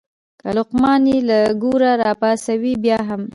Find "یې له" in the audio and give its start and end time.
1.11-1.39